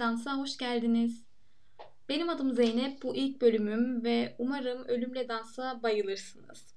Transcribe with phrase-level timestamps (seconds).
[0.00, 1.24] Dansa hoş geldiniz.
[2.08, 6.74] Benim adım Zeynep, bu ilk bölümüm ve umarım Ölümle Dansa bayılırsınız.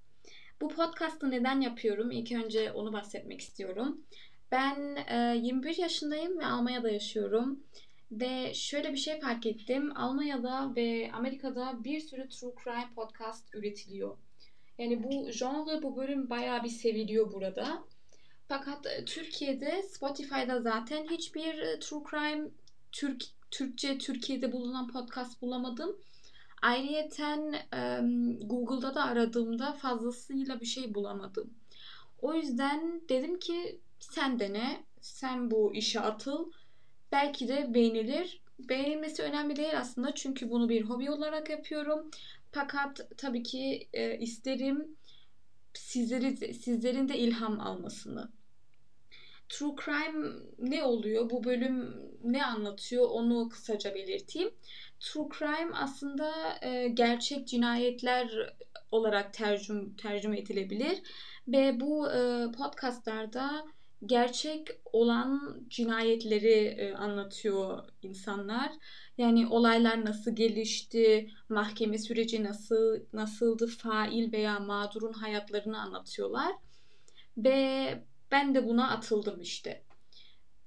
[0.61, 2.11] Bu podcast'ı neden yapıyorum?
[2.11, 4.01] İlk önce onu bahsetmek istiyorum.
[4.51, 7.63] Ben e, 21 yaşındayım ve Almanya'da yaşıyorum.
[8.11, 9.97] Ve şöyle bir şey fark ettim.
[9.97, 14.17] Almanya'da ve Amerika'da bir sürü true crime podcast üretiliyor.
[14.77, 17.83] Yani bu genre, bu bölüm bayağı bir seviliyor burada.
[18.47, 22.47] Fakat e, Türkiye'de Spotify'da zaten hiçbir e, true crime
[22.91, 25.95] Türk Türkçe Türkiye'de bulunan podcast bulamadım.
[26.61, 27.55] Ayrıyeten
[28.45, 31.53] Google'da da aradığımda fazlasıyla bir şey bulamadım.
[32.21, 36.51] O yüzden dedim ki sen dene, sen bu işe atıl.
[37.11, 38.41] Belki de beğenilir.
[38.59, 42.11] Beğenilmesi önemli değil aslında çünkü bunu bir hobi olarak yapıyorum.
[42.51, 44.97] Fakat tabii ki e, isterim
[45.73, 48.31] sizleri sizlerin de ilham almasını.
[49.51, 51.29] True Crime ne oluyor?
[51.29, 53.09] Bu bölüm ne anlatıyor?
[53.09, 54.49] Onu kısaca belirteyim.
[54.99, 58.55] True Crime aslında e, gerçek cinayetler
[58.91, 61.01] olarak tercüm tercüme edilebilir
[61.47, 63.65] ve bu e, podcastlarda
[64.05, 68.71] gerçek olan cinayetleri e, anlatıyor insanlar.
[69.17, 76.51] Yani olaylar nasıl gelişti, mahkeme süreci nasıl nasıldı, fail veya mağdurun hayatlarını anlatıyorlar.
[77.37, 79.83] Ve ben de buna atıldım işte.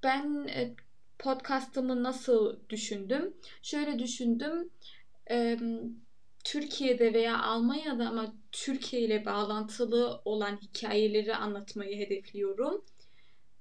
[0.02, 0.74] Ben e,
[1.18, 3.34] podcastımı nasıl düşündüm?
[3.62, 4.70] Şöyle düşündüm.
[6.44, 12.84] Türkiye'de veya Almanya'da ama Türkiye ile bağlantılı olan hikayeleri anlatmayı hedefliyorum.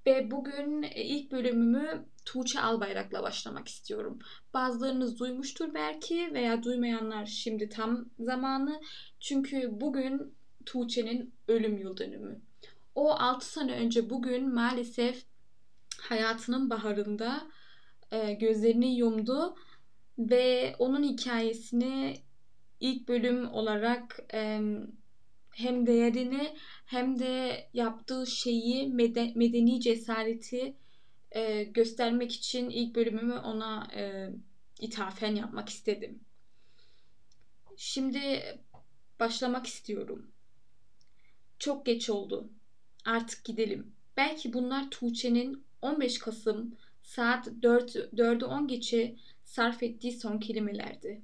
[0.06, 4.20] Ve bugün e, ilk bölümümü Tuğçe Albayrak'la başlamak istiyorum.
[4.54, 8.82] Bazılarınız duymuştur belki veya duymayanlar şimdi tam zamanı.
[9.20, 10.34] Çünkü bugün
[10.66, 12.42] Tuğçe'nin ölüm yıl dönümü.
[12.96, 15.26] O 6 sene önce bugün maalesef
[16.02, 17.48] hayatının baharında
[18.12, 19.56] e, gözlerini yumdu
[20.18, 22.24] ve onun hikayesini
[22.80, 24.62] ilk bölüm olarak e,
[25.52, 30.78] hem değerini hem de yaptığı şeyi meden, medeni cesareti
[31.32, 34.30] e, göstermek için ilk bölümümü ona e,
[34.80, 36.20] ithafen yapmak istedim.
[37.78, 38.44] Şimdi
[39.20, 40.32] başlamak istiyorum.
[41.60, 42.50] Çok geç oldu.
[43.06, 43.92] Artık gidelim.
[44.18, 51.22] Belki bunlar Tuğçe'nin 15 Kasım saat 4, 4'ü 10 geçe sarf ettiği son kelimelerdi.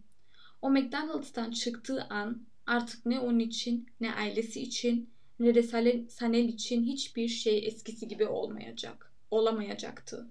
[0.62, 5.10] O McDonald's'tan çıktığı an artık ne onun için, ne ailesi için,
[5.40, 5.64] ne de
[6.10, 10.28] Sanel için hiçbir şey eskisi gibi olmayacak, olamayacaktı.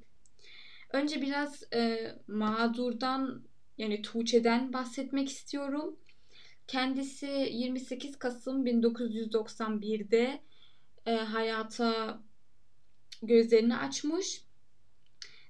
[0.92, 3.42] Önce biraz e, mağdurdan
[3.78, 5.96] yani Tuğçe'den bahsetmek istiyorum.
[6.66, 10.40] Kendisi 28 Kasım 1991'de
[11.08, 12.20] e, hayata
[13.22, 14.42] gözlerini açmış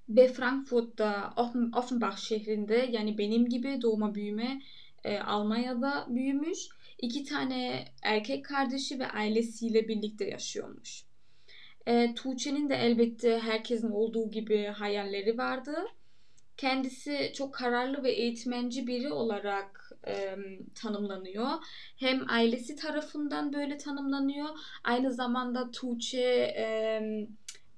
[0.09, 1.33] ve Frankfurt'ta
[1.75, 4.61] Offenbach şehrinde yani benim gibi doğma büyüme
[5.03, 6.59] e, Almanya'da büyümüş.
[7.01, 11.03] İki tane erkek kardeşi ve ailesiyle birlikte yaşıyormuş.
[11.87, 15.75] E, Tuğçe'nin de elbette herkesin olduğu gibi hayalleri vardı.
[16.57, 20.37] Kendisi çok kararlı ve eğitmenci biri olarak e,
[20.75, 21.49] tanımlanıyor.
[21.97, 24.49] Hem ailesi tarafından böyle tanımlanıyor.
[24.83, 27.01] Aynı zamanda Tuğçe e,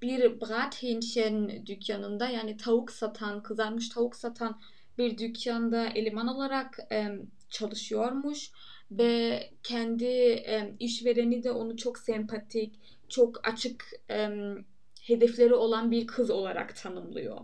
[0.02, 4.60] bir Brathähnchen dükkanında yani tavuk satan, kızarmış tavuk satan
[4.98, 7.08] bir dükkanda eleman olarak e,
[7.50, 8.52] çalışıyormuş
[8.92, 14.30] ve kendi e, işvereni de onu çok sempatik, çok açık e,
[15.02, 17.38] hedefleri olan bir kız olarak tanımlıyor.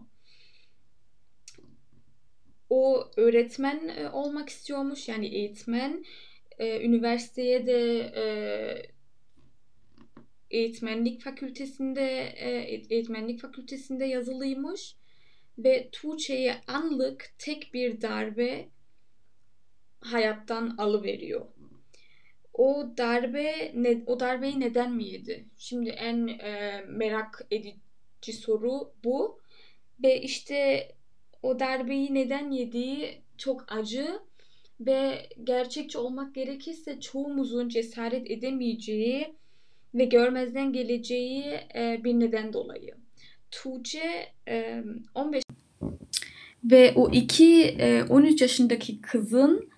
[2.69, 6.05] O öğretmen e, olmak istiyormuş yani eğitmen.
[6.57, 8.25] E, üniversiteye de e,
[10.51, 12.33] eğitmenlik fakültesinde
[12.89, 14.95] eğitmenlik fakültesinde yazılıymış
[15.57, 18.69] ve Tuğçe'ye anlık tek bir darbe
[19.99, 21.45] hayattan alıveriyor.
[22.53, 25.45] O darbe ne, o darbeyi neden mi yedi?
[25.57, 29.39] Şimdi en e, merak edici soru bu.
[30.03, 30.87] Ve işte
[31.47, 34.19] o darbeyi neden yediği çok acı
[34.79, 39.35] ve gerçekçi olmak gerekirse çoğumuzun cesaret edemeyeceği
[39.95, 41.43] ve görmezden geleceği
[41.75, 42.95] e, bir neden dolayı.
[43.51, 44.83] Tuğçe e,
[45.15, 45.43] 15
[46.63, 49.69] ve o iki e, 13 yaşındaki kızın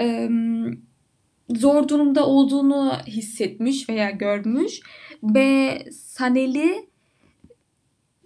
[0.00, 0.28] e,
[1.56, 4.80] zor durumda olduğunu hissetmiş veya görmüş
[5.22, 6.88] ve Sanel'i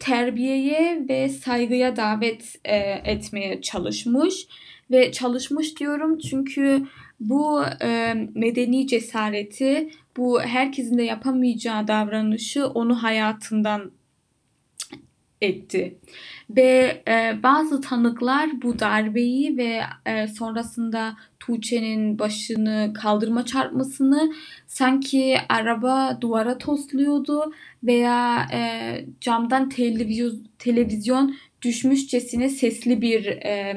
[0.02, 4.46] terbiyeye ve saygıya davet e, etmeye çalışmış
[4.90, 6.86] ve çalışmış diyorum çünkü
[7.20, 13.90] bu e, medeni cesareti, bu herkesin de yapamayacağı davranışı onu hayatından
[15.42, 15.98] etti.
[16.50, 24.32] Ve e, bazı tanıklar bu darbeyi ve e, sonrasında Tuğçe'nin başını kaldırma çarpmasını
[24.66, 27.52] sanki araba duvara tosluyordu
[27.84, 28.60] veya e,
[29.20, 33.74] camdan televizyon, televizyon düşmüşçesine sesli bir e,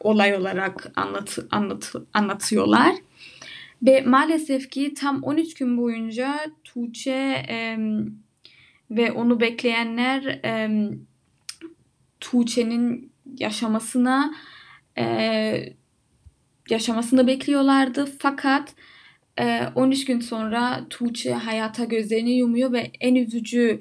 [0.00, 2.94] olay olarak anlat, anlat, anlatıyorlar.
[3.82, 7.78] Ve maalesef ki tam 13 gün boyunca Tuğçe e,
[8.90, 10.70] ve onu bekleyenler e,
[12.20, 14.34] Tuğçe'nin yaşamasına
[14.98, 15.74] e,
[16.70, 18.08] yaşamasını bekliyorlardı.
[18.18, 18.74] Fakat
[19.40, 23.80] e, 13 gün sonra Tuğçe hayata gözlerini yumuyor ve en üzücü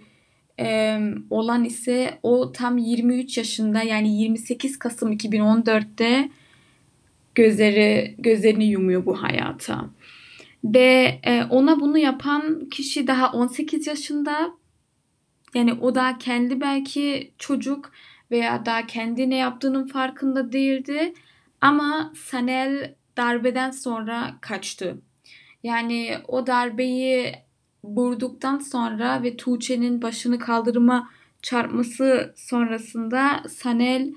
[0.59, 0.99] e,
[1.29, 6.29] olan ise o tam 23 yaşında yani 28 Kasım 2014'te
[7.35, 9.89] gözleri gözlerini yumuyor bu hayata.
[10.63, 14.56] Ve ona bunu yapan kişi daha 18 yaşında.
[15.57, 17.91] Yani o da kendi belki çocuk
[18.31, 21.13] veya daha kendi ne yaptığının farkında değildi.
[21.61, 25.01] Ama Sanel darbeden sonra kaçtı.
[25.63, 27.33] Yani o darbeyi
[27.83, 31.09] vurduktan sonra ve Tuğçe'nin başını kaldırıma
[31.41, 34.13] çarpması sonrasında Sanel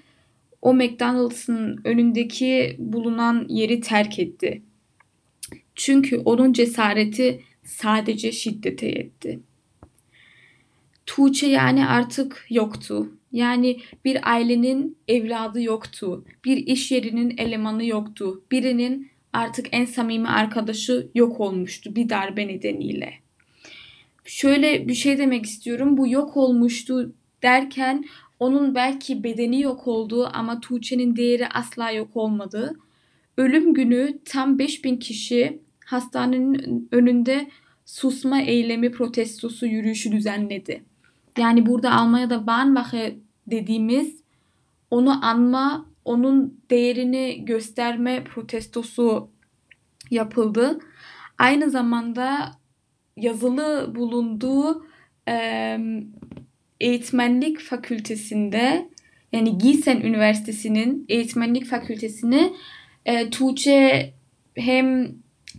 [0.62, 4.62] o McDonald's'ın önündeki bulunan yeri terk etti.
[5.74, 9.40] Çünkü onun cesareti sadece şiddete yetti.
[11.10, 13.12] Tuğçe yani artık yoktu.
[13.32, 16.24] Yani bir ailenin evladı yoktu.
[16.44, 18.44] Bir iş yerinin elemanı yoktu.
[18.50, 23.12] Birinin artık en samimi arkadaşı yok olmuştu bir darbe nedeniyle.
[24.24, 25.96] Şöyle bir şey demek istiyorum.
[25.96, 28.04] Bu yok olmuştu derken
[28.40, 32.76] onun belki bedeni yok olduğu ama Tuğçe'nin değeri asla yok olmadı.
[33.36, 37.50] Ölüm günü tam 5000 kişi hastanenin önünde
[37.84, 40.89] susma eylemi protestosu yürüyüşü düzenledi.
[41.40, 43.16] Yani burada Almanya'da Warnwache
[43.46, 44.20] dediğimiz
[44.90, 49.28] onu anma, onun değerini gösterme protestosu
[50.10, 50.78] yapıldı.
[51.38, 52.52] Aynı zamanda
[53.16, 54.86] yazılı bulunduğu
[55.28, 55.78] e,
[56.80, 58.88] eğitmenlik fakültesinde
[59.32, 62.52] yani Gießen Üniversitesi'nin eğitmenlik fakültesini
[63.04, 64.12] e, Tuğçe
[64.54, 65.14] hem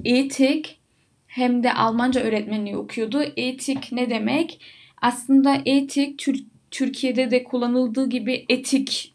[0.06, 0.80] etik
[1.28, 3.24] hem de Almanca öğretmenliği okuyordu.
[3.38, 4.62] Etik ne demek?
[5.02, 9.14] Aslında etik Tür- Türkiye'de de kullanıldığı gibi etik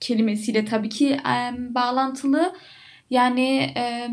[0.00, 2.54] kelimesiyle tabii ki e, bağlantılı.
[3.10, 4.08] Yani e,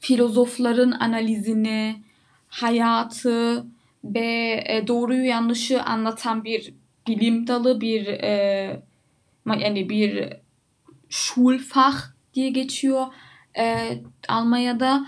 [0.00, 2.02] filozofların analizini,
[2.48, 3.66] hayatı
[4.04, 6.74] ve e, doğruyu yanlışı anlatan bir
[7.06, 8.82] bilim dalı, bir e,
[9.46, 10.32] yani bir
[11.08, 11.96] Schulfach
[12.34, 13.06] diye geçiyor
[13.58, 13.88] e,
[14.28, 15.06] Almanya'da.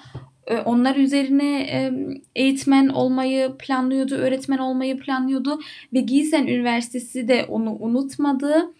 [0.51, 1.93] E, onlar üzerine
[2.35, 5.61] eğitmen olmayı planlıyordu, öğretmen olmayı planlıyordu
[5.93, 8.75] ve Gießen Üniversitesi de onu unutmadı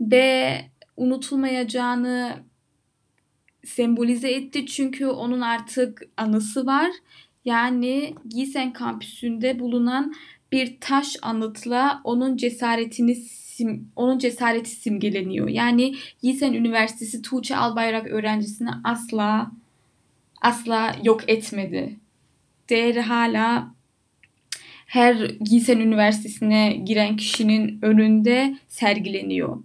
[0.00, 0.56] ve
[0.96, 2.32] unutulmayacağını
[3.64, 6.90] sembolize etti çünkü onun artık anısı var.
[7.44, 10.14] Yani Gießen kampüsünde bulunan
[10.52, 15.48] bir taş anıtla onun cesaretini sim, onun cesareti simgeleniyor.
[15.48, 19.50] Yani Gießen Üniversitesi Tuğçe Albayrak öğrencisini asla
[20.40, 21.96] asla yok etmedi.
[22.68, 23.74] Değeri hala
[24.86, 29.62] her Gießen Üniversitesi'ne giren kişinin önünde sergileniyor.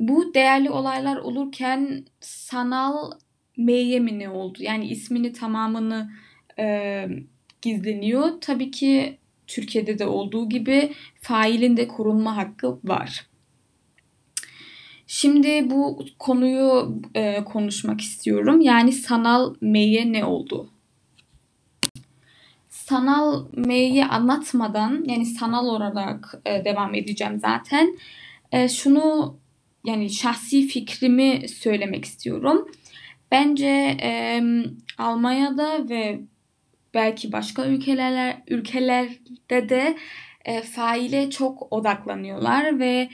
[0.00, 3.10] Bu değerli olaylar olurken sanal
[3.56, 4.58] M'ye mi ne oldu?
[4.62, 6.10] Yani ismini tamamını
[6.58, 7.06] e,
[7.62, 8.40] gizleniyor.
[8.40, 13.29] Tabii ki Türkiye'de de olduğu gibi failin de korunma hakkı var.
[15.12, 18.60] Şimdi bu konuyu e, konuşmak istiyorum.
[18.60, 20.70] Yani sanal M'ye ne oldu?
[22.68, 27.98] Sanal M'yi anlatmadan yani sanal olarak e, devam edeceğim zaten.
[28.52, 29.36] E, şunu
[29.84, 32.68] yani şahsi fikrimi söylemek istiyorum.
[33.30, 34.42] Bence e,
[34.98, 36.20] Almanya'da ve
[36.94, 39.96] belki başka ülkeler ülkelerde de
[40.44, 43.08] e, faile çok odaklanıyorlar ve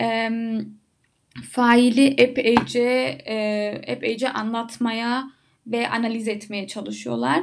[0.00, 0.30] e,
[1.50, 3.36] faili epeyce e,
[3.86, 5.30] epeyce anlatmaya
[5.66, 7.42] ve analiz etmeye çalışıyorlar.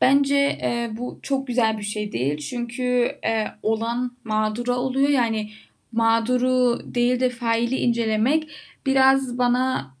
[0.00, 2.82] Bence e, bu çok güzel bir şey değil çünkü
[3.26, 5.50] e, olan mağdura oluyor yani
[5.92, 8.50] mağduru değil de faili incelemek
[8.86, 9.94] biraz bana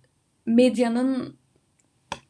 [0.46, 1.36] medyanın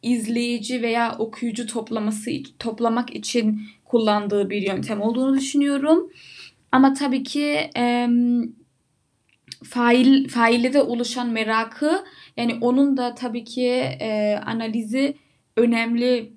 [0.03, 6.11] izleyici veya okuyucu toplaması toplamak için kullandığı bir yöntem olduğunu düşünüyorum.
[6.73, 8.09] Ama tabii ki e,
[9.65, 12.05] fail faile de oluşan merakı
[12.37, 13.69] yani onun da tabii ki
[14.01, 15.17] e, analizi
[15.57, 16.33] önemli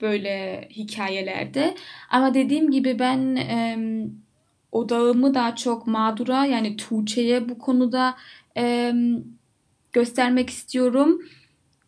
[0.00, 1.74] böyle hikayelerde.
[2.10, 3.78] Ama dediğim gibi ben e,
[4.72, 8.16] odağımı daha çok mağdura yani Tuğçe'ye bu konuda
[8.56, 8.92] e,
[9.92, 11.22] göstermek istiyorum.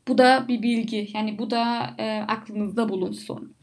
[0.08, 1.10] Bu da bir bilgi.
[1.14, 3.54] Yani bu da e, aklınızda bulunsun.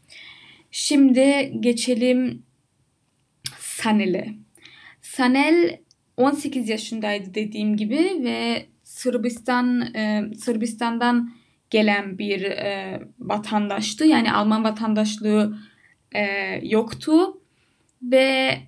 [0.70, 2.42] Şimdi geçelim
[3.58, 4.34] Sanel'e.
[5.02, 5.78] Sanel
[6.20, 11.32] 18 yaşındaydı dediğim gibi ve Sırbistan e, Sırbistan'dan
[11.70, 14.04] gelen bir e, vatandaştı.
[14.04, 15.58] Yani Alman vatandaşlığı
[16.12, 16.22] e,
[16.62, 17.40] yoktu
[18.02, 18.58] ve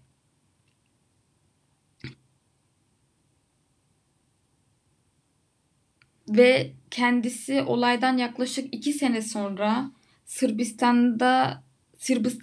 [6.29, 9.91] ve kendisi olaydan yaklaşık iki sene sonra
[10.25, 11.63] Sırbistan'da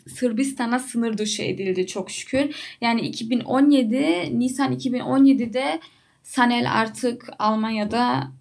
[0.08, 2.56] Sırbistan'a sınır dışı edildi çok şükür.
[2.82, 5.80] Yani 2017 Nisan 2017'de
[6.24, 8.32] Sanel artık Almanya'da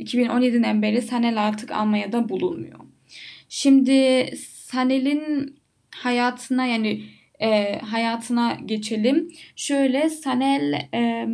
[0.00, 2.78] 2017'den beri Sanel artık Almanya'da bulunmuyor.
[3.48, 5.56] Şimdi Sanel'in
[5.90, 7.04] hayatına yani
[7.40, 9.32] e, hayatına geçelim.
[9.56, 11.26] Şöyle Sanel e,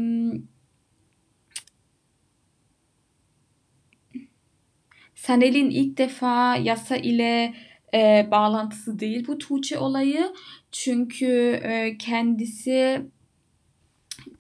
[5.15, 7.55] Sanel'in ilk defa yasa ile
[7.95, 10.33] e, bağlantısı değil bu Tuğçe olayı.
[10.73, 13.03] Çünkü e, kendisi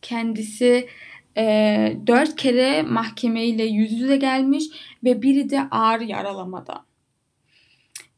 [0.02, 0.88] kendisi
[1.36, 4.64] e, dört kere mahkemeyle yüz yüze gelmiş
[5.04, 6.84] ve biri de ağır yaralamada.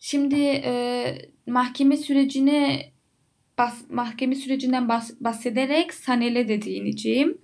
[0.00, 1.14] Şimdi e,
[1.46, 2.92] mahkeme sürecine
[3.58, 7.38] bas, mahkeme sürecinden bas, bahsederek Sanel'e de değineceğim.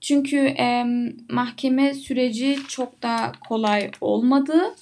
[0.00, 0.84] Çünkü e,
[1.30, 4.74] mahkeme süreci çok da kolay olmadı.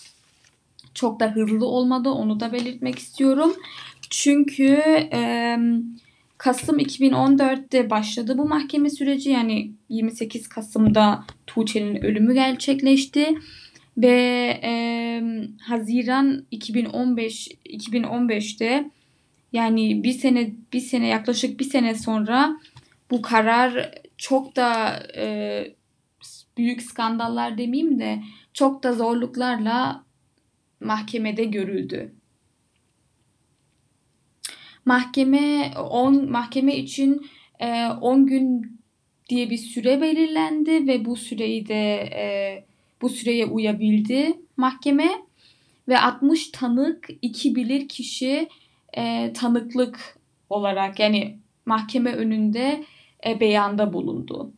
[0.95, 2.11] Çok da hızlı olmadı.
[2.11, 3.53] Onu da belirtmek istiyorum.
[4.11, 4.73] Çünkü
[5.13, 5.57] e,
[6.39, 9.31] Kasım 2014'te başladı bu mahkeme süreci.
[9.31, 13.35] Yani 28 Kasım'da Tuğçe'nin ölümü gerçekleşti
[13.99, 14.73] ve e,
[15.61, 18.91] Haziran 2015 2015'te
[19.53, 22.57] yani bir sene bir sene yaklaşık bir sene sonra
[23.11, 25.65] bu karar çok da e,
[26.57, 28.23] büyük skandallar demeyeyim de
[28.55, 30.05] çok da zorluklarla
[30.85, 32.13] mahkemede görüldü.
[34.85, 37.27] Mahkeme 10 mahkeme için
[38.01, 38.81] 10 e, gün
[39.29, 42.65] diye bir süre belirlendi ve bu süreyi de e,
[43.03, 45.09] bu süreye uyabildi mahkeme
[45.89, 48.49] ve 60 tanık, iki bilir kişi
[48.97, 50.19] e, tanıklık
[50.51, 52.85] olarak yani mahkeme önünde
[53.27, 54.53] e, beyanda bulundu.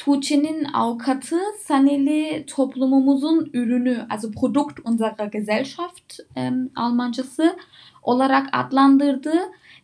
[0.00, 7.56] Tuğçe'nin avukatı Saneli toplumumuzun ürünü, also Produkt unserer Gesellschaft e, Almancası
[8.02, 9.32] olarak adlandırdı.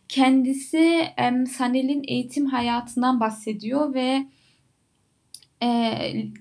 [0.07, 0.77] Kendisi
[1.17, 4.25] e, Sanel'in eğitim hayatından bahsediyor ve
[5.63, 5.91] e,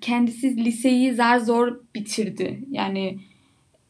[0.01, 2.65] kendisi liseyi zar zor bitirdi.
[2.71, 3.19] Yani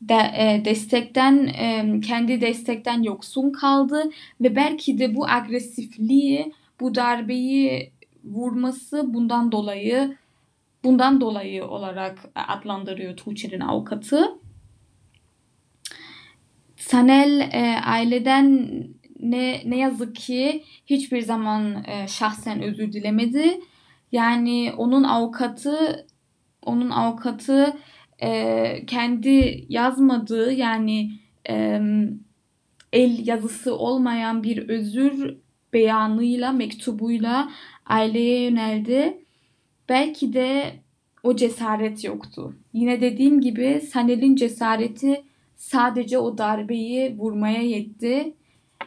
[0.00, 7.95] de, e, destekten e, kendi destekten yoksun kaldı ve belki de bu agresifliği, bu darbeyi
[8.26, 10.16] vurması bundan dolayı
[10.84, 14.38] bundan dolayı olarak adlandırıyor Tuğçe'nin avukatı.
[16.76, 18.68] Sanel e, aileden
[19.20, 23.60] ne ne yazık ki hiçbir zaman e, şahsen özür dilemedi.
[24.12, 26.06] Yani onun avukatı
[26.62, 27.76] onun avukatı
[28.22, 31.12] e, kendi yazmadığı yani
[31.48, 31.80] e,
[32.92, 35.36] el yazısı olmayan bir özür
[35.72, 37.48] beyanıyla, mektubuyla
[37.86, 39.24] aileye yöneldi.
[39.88, 40.72] Belki de
[41.22, 42.54] o cesaret yoktu.
[42.72, 45.24] Yine dediğim gibi Sanel'in cesareti
[45.56, 48.34] sadece o darbeyi vurmaya yetti.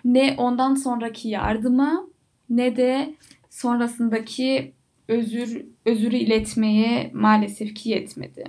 [0.06, 2.08] Ne ondan sonraki yardıma
[2.50, 3.16] ne de
[3.50, 4.74] sonrasındaki
[5.08, 8.44] özür özürü iletmeye maalesef ki yetmedi.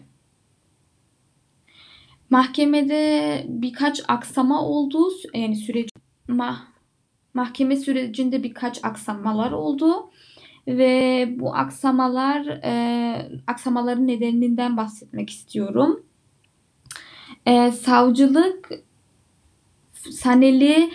[2.30, 5.08] Mahkemede birkaç aksama oldu.
[5.34, 5.88] Yani süreç
[6.28, 6.70] mah
[7.34, 10.10] mahkeme sürecinde birkaç aksamalar oldu
[10.78, 16.02] ve bu aksamalar e, aksamaların nedeninden bahsetmek istiyorum.
[17.46, 18.70] E, savcılık
[19.92, 20.90] Saneli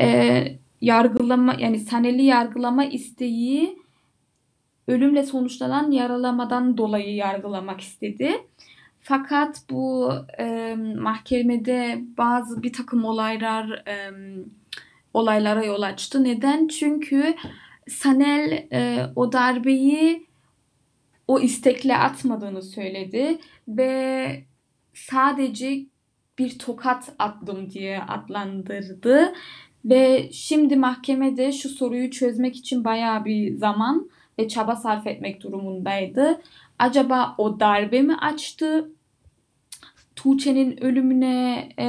[0.00, 0.44] e,
[0.80, 3.78] yargılama yani Saneli yargılama isteği
[4.88, 8.32] ölümle sonuçlanan yaralamadan dolayı yargılamak istedi.
[9.00, 14.10] Fakat bu e, mahkemede bazı bir takım olaylar e,
[15.14, 16.24] olaylara yol açtı.
[16.24, 16.68] Neden?
[16.68, 17.34] Çünkü
[17.90, 20.26] Sanel e, o darbeyi
[21.28, 24.44] o istekle atmadığını söyledi ve
[24.94, 25.86] sadece
[26.38, 29.32] bir tokat attım diye adlandırdı
[29.84, 36.40] ve şimdi mahkemede şu soruyu çözmek için bayağı bir zaman ve çaba sarf etmek durumundaydı.
[36.78, 38.90] Acaba o darbe mi açtı?
[40.16, 41.86] Tuğçe'nin ölümüne e,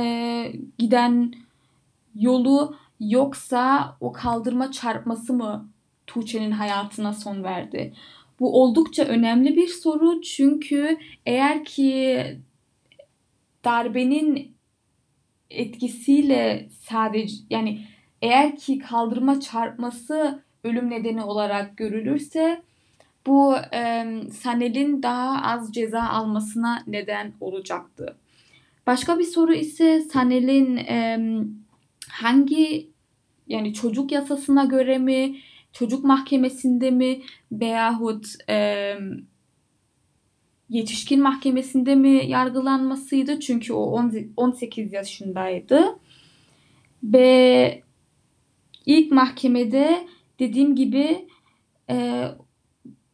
[0.77, 1.33] giden
[2.15, 5.70] yolu yoksa o kaldırma çarpması mı
[6.13, 7.93] Tuğçe'nin hayatına son verdi?
[8.39, 12.25] Bu oldukça önemli bir soru çünkü eğer ki
[13.63, 14.55] darbenin
[15.49, 17.81] etkisiyle sadece yani
[18.21, 22.61] eğer ki kaldırıma çarpması ölüm nedeni olarak görülürse
[23.27, 28.17] bu e, Sanel'in daha az ceza almasına neden olacaktı.
[28.87, 31.19] Başka bir soru ise Sanel'in e,
[32.09, 32.91] hangi
[33.47, 35.35] yani çocuk yasasına göre mi,
[35.73, 38.95] çocuk mahkemesinde mi veyahut e,
[40.69, 43.39] yetişkin mahkemesinde mi yargılanmasıydı?
[43.39, 44.01] Çünkü o
[44.37, 45.99] 18 yaşındaydı.
[47.03, 47.83] Ve
[48.85, 50.07] ilk mahkemede
[50.39, 51.27] dediğim gibi
[51.89, 52.27] e,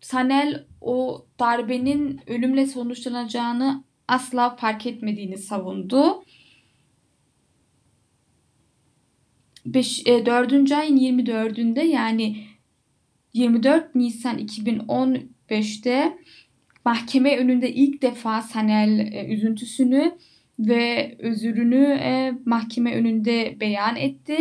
[0.01, 6.23] Sanel o darbenin ölümle sonuçlanacağını asla fark etmediğini savundu.
[9.65, 10.71] 5, e, 4.
[10.71, 12.46] ayın 24'ünde yani
[13.37, 16.17] 24 Nisan 2015'te
[16.85, 20.17] mahkeme önünde ilk defa Sanel e, üzüntüsünü
[20.59, 24.37] ve özürünü e, mahkeme önünde beyan etti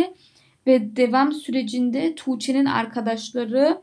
[0.67, 3.81] ve devam sürecinde Tuğçe'nin arkadaşları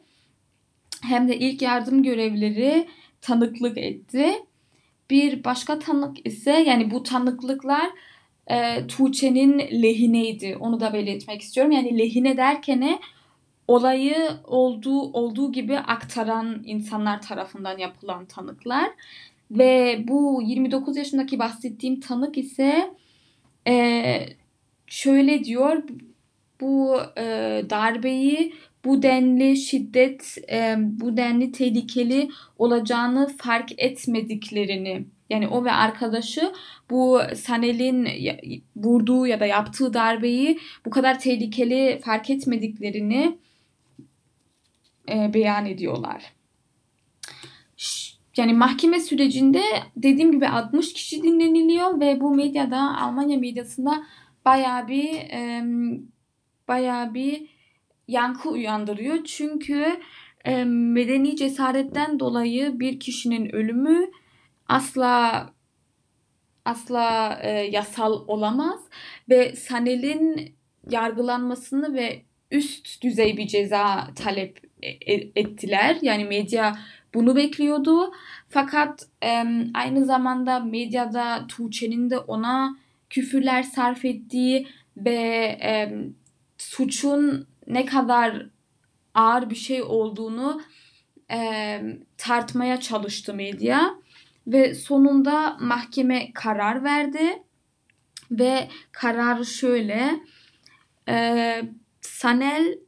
[1.03, 2.89] hem de ilk yardım görevlileri
[3.21, 4.33] tanıklık etti.
[5.11, 7.91] Bir başka tanık ise yani bu tanıklıklar
[8.47, 10.57] e, Tuğçe'nin lehineydi.
[10.61, 11.73] Onu da belirtmek istiyorum.
[11.73, 12.99] Yani lehine derken
[13.69, 18.91] olayı olduğu olduğu gibi aktaran insanlar tarafından yapılan tanıklar.
[19.51, 22.95] Ve bu 29 yaşındaki bahsettiğim tanık ise
[23.69, 24.27] e,
[24.87, 25.83] şöyle diyor
[26.61, 27.23] bu e,
[27.71, 28.55] darbeyi
[28.85, 36.53] bu denli şiddet, e, bu denli tehlikeli olacağını fark etmediklerini yani o ve arkadaşı
[36.91, 38.09] bu Sanel'in
[38.77, 43.39] vurduğu ya da yaptığı darbeyi bu kadar tehlikeli fark etmediklerini
[45.09, 46.33] e, beyan ediyorlar.
[48.37, 49.63] Yani mahkeme sürecinde
[49.97, 54.05] dediğim gibi 60 kişi dinleniliyor ve bu medyada Almanya medyasında
[54.45, 55.65] bayağı bir e,
[56.69, 57.49] bayağı bir
[58.09, 59.25] yankı uyandırıyor.
[59.25, 60.01] Çünkü
[60.45, 64.11] e, medeni cesaretten dolayı bir kişinin ölümü
[64.69, 65.51] asla
[66.65, 68.81] asla e, yasal olamaz
[69.29, 70.55] ve Sanel'in
[70.91, 74.64] yargılanmasını ve üst düzey bir ceza talep
[75.37, 75.99] ettiler.
[76.03, 76.77] Yani medya
[77.15, 78.13] bunu bekliyordu.
[78.49, 79.45] Fakat e,
[79.75, 82.77] aynı zamanda medyada Tuğçe'nin de ona
[83.11, 85.21] küfürler sarf ettiği ve
[85.63, 85.95] e,
[86.59, 88.47] suçun ne kadar
[89.15, 90.63] ağır bir şey olduğunu
[91.31, 91.81] e,
[92.19, 93.95] tartmaya çalıştı medya
[94.47, 97.43] ve sonunda mahkeme karar verdi
[98.31, 100.11] ve karar şöyle
[101.09, 101.63] e,
[102.01, 102.79] Sanel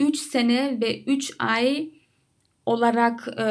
[0.00, 1.90] 3 sene ve 3 ay
[2.66, 3.42] olarak e,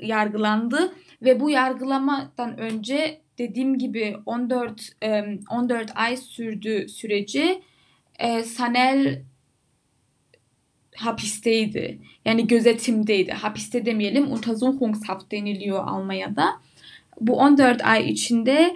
[0.00, 7.62] yargılandı ve bu yargılamadan önce dediğim gibi 14 e, 14 ay sürdü süreci.
[8.18, 9.22] E, Sanel
[10.96, 11.98] hapisteydi.
[12.24, 13.32] Yani gözetimdeydi.
[13.32, 14.32] Hapiste demeyelim.
[14.32, 16.60] Untersuchungshaft deniliyor Almanya'da.
[17.20, 18.74] Bu 14 ay içinde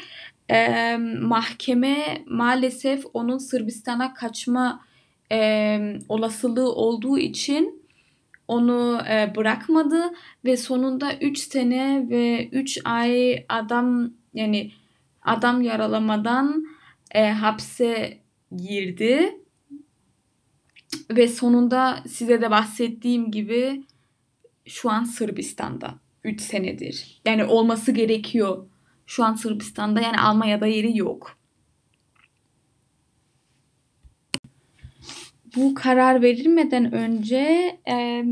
[0.50, 4.89] e, mahkeme maalesef onun Sırbistan'a kaçma
[5.32, 7.82] e, olasılığı olduğu için
[8.48, 10.02] onu e, bırakmadı
[10.44, 14.72] ve sonunda 3 sene ve 3 ay adam yani
[15.22, 16.64] adam yaralamadan
[17.14, 18.18] e, hapse
[18.56, 19.40] girdi
[21.10, 23.84] ve sonunda size de bahsettiğim gibi
[24.66, 27.20] şu an Sırbistan'da 3 senedir.
[27.24, 28.66] Yani olması gerekiyor.
[29.06, 31.39] Şu an Sırbistan'da yani Almanya'da yeri yok.
[35.56, 37.38] Bu karar verilmeden önce
[37.88, 38.24] e,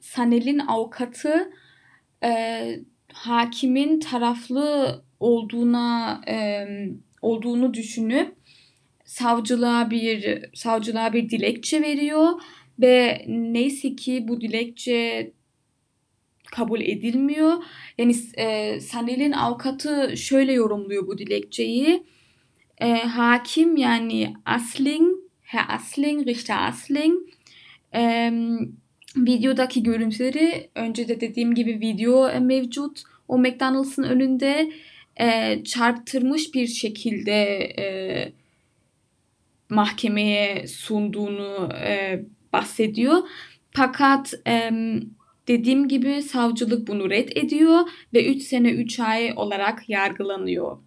[0.00, 1.50] Sanel'in avukatı
[2.24, 2.80] e,
[3.12, 6.66] hakimin taraflı olduğuna e,
[7.22, 8.36] olduğunu düşünüp
[9.04, 12.28] savcılığa bir savcılığa bir dilekçe veriyor
[12.78, 15.32] ve neyse ki bu dilekçe
[16.50, 17.52] kabul edilmiyor.
[17.98, 22.02] Yani e, Sanel'in avukatı şöyle yorumluyor bu dilekçeyi.
[22.78, 25.19] E, hakim yani Asling,
[25.50, 27.14] Herr Asling, Richter Asling
[27.94, 28.32] e,
[29.16, 33.02] videodaki görüntüleri önce de dediğim gibi video mevcut.
[33.28, 34.72] O McDonald's'ın önünde
[35.20, 37.32] e, çarptırmış bir şekilde
[37.78, 37.86] e,
[39.68, 43.18] mahkemeye sunduğunu e, bahsediyor.
[43.70, 44.70] Fakat e,
[45.48, 47.80] dediğim gibi savcılık bunu red ediyor
[48.14, 50.78] ve 3 sene 3 ay olarak yargılanıyor.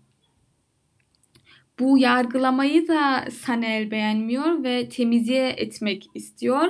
[1.79, 6.67] Bu yargılamayı da Sanel beğenmiyor ve temizliğe etmek istiyor.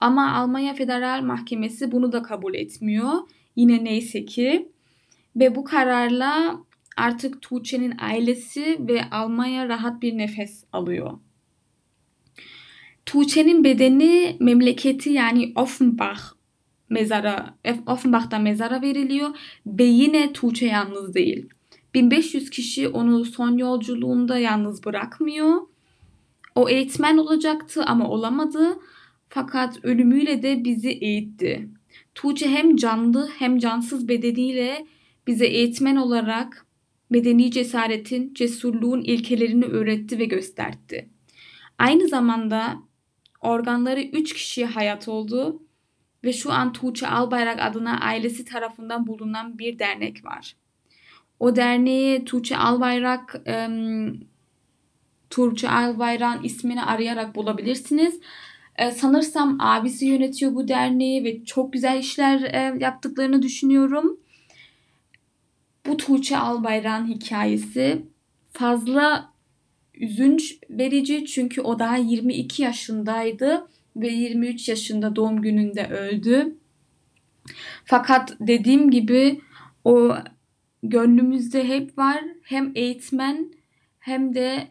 [0.00, 3.12] Ama Almanya Federal Mahkemesi bunu da kabul etmiyor.
[3.56, 4.68] Yine neyse ki.
[5.36, 6.60] Ve bu kararla
[6.96, 11.18] artık Tuğçe'nin ailesi ve Almanya rahat bir nefes alıyor.
[13.06, 16.20] Tuğçe'nin bedeni memleketi yani Offenbach
[16.90, 17.54] mezara
[17.86, 19.30] Offenbach'ta mezara veriliyor
[19.66, 21.48] ve yine Tuğçe yalnız değil.
[21.94, 25.56] 1500 kişi onu son yolculuğunda yalnız bırakmıyor.
[26.54, 28.78] O eğitmen olacaktı ama olamadı.
[29.28, 31.68] Fakat ölümüyle de bizi eğitti.
[32.14, 34.86] Tuğçe hem canlı hem cansız bedeniyle
[35.26, 36.66] bize eğitmen olarak
[37.10, 41.10] medeni cesaretin, cesurluğun ilkelerini öğretti ve gösterdi.
[41.78, 42.78] Aynı zamanda
[43.40, 45.62] organları 3 kişiye hayat oldu
[46.24, 50.56] ve şu an Tuğçe Albayrak adına ailesi tarafından bulunan bir dernek var.
[51.42, 53.68] O derneği Tuğçe Albayrak e,
[55.30, 58.20] Tuğçe Albayrak'ın ismini arayarak bulabilirsiniz.
[58.76, 64.20] E, sanırsam abisi yönetiyor bu derneği ve çok güzel işler e, yaptıklarını düşünüyorum.
[65.86, 68.02] Bu Tuğçe Albayrak'ın hikayesi
[68.52, 69.32] fazla
[69.94, 76.56] üzünç verici çünkü o daha 22 yaşındaydı ve 23 yaşında doğum gününde öldü.
[77.84, 79.40] Fakat dediğim gibi
[79.84, 80.16] o
[80.82, 82.24] gönlümüzde hep var.
[82.42, 83.52] Hem eğitmen
[83.98, 84.68] hem de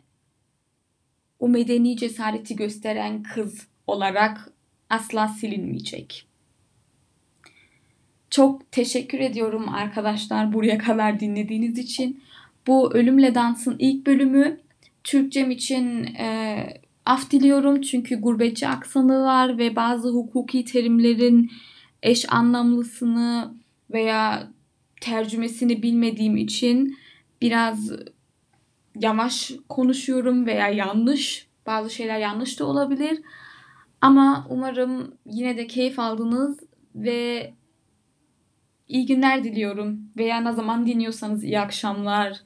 [1.39, 4.53] o medeni cesareti gösteren kız olarak
[4.89, 6.27] asla silinmeyecek.
[8.29, 12.23] Çok teşekkür ediyorum arkadaşlar buraya kadar dinlediğiniz için.
[12.67, 14.59] Bu Ölümle Dans'ın ilk bölümü.
[15.03, 16.67] Türkçem için e,
[17.05, 21.51] af diliyorum çünkü gurbetçi aksanı var ve bazı hukuki terimlerin
[22.03, 23.53] eş anlamlısını
[23.93, 24.47] veya
[25.01, 26.97] tercümesini bilmediğim için
[27.41, 27.91] biraz
[28.95, 33.21] yavaş konuşuyorum veya yanlış bazı şeyler yanlış da olabilir.
[34.01, 36.59] Ama umarım yine de keyif aldınız
[36.95, 37.53] ve
[38.87, 39.99] iyi günler diliyorum.
[40.17, 42.41] Veya ne zaman dinliyorsanız iyi akşamlar,